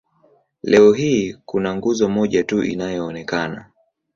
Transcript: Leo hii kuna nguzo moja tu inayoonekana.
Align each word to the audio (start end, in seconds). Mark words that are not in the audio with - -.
Leo 0.63 0.93
hii 0.93 1.33
kuna 1.45 1.75
nguzo 1.75 2.09
moja 2.09 2.43
tu 2.43 2.63
inayoonekana. 2.63 3.71